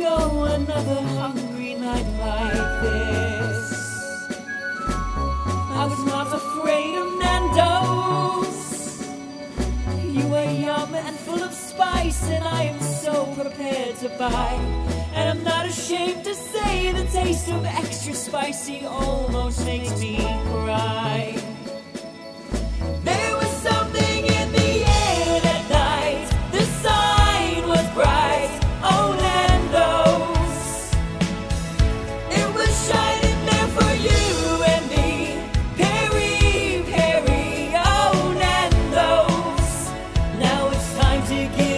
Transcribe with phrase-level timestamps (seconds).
[0.00, 4.30] another hungry night like this.
[5.70, 8.60] I was not afraid of Nando's.
[10.04, 14.52] You were yum and full of spice, and I am so prepared to buy.
[15.14, 20.31] And I'm not ashamed to say the taste of extra spicy almost makes me.
[41.32, 41.71] seguir.